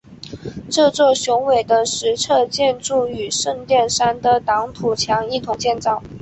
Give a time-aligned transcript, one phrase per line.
[0.71, 6.01] 这座宏伟的石砌建筑与圣殿山的挡土墙一同建造。